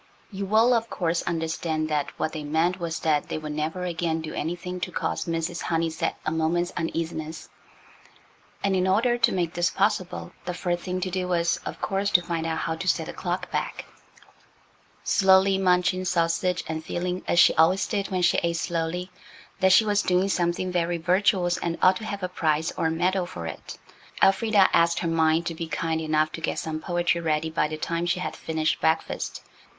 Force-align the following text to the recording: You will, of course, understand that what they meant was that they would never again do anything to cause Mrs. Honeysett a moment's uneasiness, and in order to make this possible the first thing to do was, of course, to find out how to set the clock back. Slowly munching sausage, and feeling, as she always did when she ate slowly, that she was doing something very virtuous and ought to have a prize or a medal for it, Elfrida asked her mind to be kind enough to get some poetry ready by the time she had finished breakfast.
You 0.31 0.47
will, 0.47 0.73
of 0.73 0.89
course, 0.89 1.21
understand 1.27 1.87
that 1.89 2.09
what 2.17 2.31
they 2.31 2.43
meant 2.43 2.79
was 2.79 3.01
that 3.01 3.29
they 3.29 3.37
would 3.37 3.51
never 3.51 3.83
again 3.85 4.19
do 4.19 4.33
anything 4.33 4.79
to 4.79 4.91
cause 4.91 5.25
Mrs. 5.25 5.61
Honeysett 5.65 6.15
a 6.25 6.31
moment's 6.31 6.71
uneasiness, 6.75 7.49
and 8.63 8.75
in 8.75 8.87
order 8.87 9.19
to 9.19 9.31
make 9.31 9.53
this 9.53 9.69
possible 9.69 10.31
the 10.45 10.55
first 10.55 10.81
thing 10.85 11.01
to 11.01 11.11
do 11.11 11.27
was, 11.27 11.57
of 11.67 11.79
course, 11.81 12.09
to 12.11 12.23
find 12.23 12.47
out 12.47 12.57
how 12.57 12.73
to 12.77 12.87
set 12.87 13.05
the 13.05 13.13
clock 13.13 13.51
back. 13.51 13.85
Slowly 15.03 15.59
munching 15.59 16.05
sausage, 16.05 16.63
and 16.67 16.83
feeling, 16.83 17.23
as 17.27 17.37
she 17.37 17.53
always 17.53 17.85
did 17.85 18.07
when 18.07 18.23
she 18.23 18.39
ate 18.41 18.57
slowly, 18.57 19.11
that 19.59 19.71
she 19.71 19.85
was 19.85 20.01
doing 20.01 20.29
something 20.29 20.71
very 20.71 20.97
virtuous 20.97 21.57
and 21.57 21.77
ought 21.79 21.97
to 21.97 22.05
have 22.05 22.23
a 22.23 22.27
prize 22.27 22.71
or 22.75 22.87
a 22.87 22.89
medal 22.89 23.27
for 23.27 23.45
it, 23.45 23.77
Elfrida 24.23 24.67
asked 24.73 24.97
her 24.97 25.07
mind 25.07 25.45
to 25.45 25.53
be 25.53 25.67
kind 25.67 26.01
enough 26.01 26.31
to 26.31 26.41
get 26.41 26.57
some 26.57 26.79
poetry 26.79 27.21
ready 27.21 27.51
by 27.51 27.67
the 27.67 27.77
time 27.77 28.07
she 28.07 28.19
had 28.19 28.35
finished 28.35 28.81
breakfast. 28.81 29.43